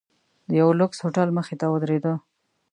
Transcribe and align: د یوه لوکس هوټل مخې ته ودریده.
د 0.49 0.49
یوه 0.61 0.73
لوکس 0.79 0.99
هوټل 1.03 1.29
مخې 1.37 1.55
ته 1.61 1.65
ودریده. 1.73 2.13